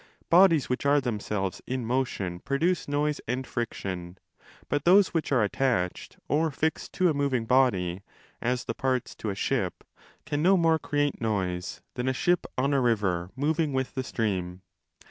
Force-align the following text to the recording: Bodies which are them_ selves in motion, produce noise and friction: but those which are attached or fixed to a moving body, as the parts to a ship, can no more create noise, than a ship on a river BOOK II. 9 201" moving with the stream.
Bodies 0.31 0.67
which 0.67 0.83
are 0.83 0.99
them_ 0.99 1.19
selves 1.21 1.61
in 1.67 1.85
motion, 1.85 2.39
produce 2.39 2.87
noise 2.87 3.21
and 3.27 3.45
friction: 3.45 4.17
but 4.67 4.83
those 4.83 5.09
which 5.09 5.31
are 5.31 5.43
attached 5.43 6.17
or 6.27 6.49
fixed 6.49 6.91
to 6.93 7.07
a 7.07 7.13
moving 7.13 7.45
body, 7.45 8.01
as 8.41 8.65
the 8.65 8.73
parts 8.73 9.13
to 9.13 9.29
a 9.29 9.35
ship, 9.35 9.83
can 10.25 10.41
no 10.41 10.57
more 10.57 10.79
create 10.79 11.21
noise, 11.21 11.83
than 11.93 12.07
a 12.09 12.13
ship 12.13 12.47
on 12.57 12.73
a 12.73 12.81
river 12.81 13.25
BOOK 13.25 13.37
II. 13.37 13.41
9 13.41 13.41
201" 13.41 13.47
moving 13.67 13.73
with 13.73 13.93
the 13.93 14.03
stream. 14.03 14.61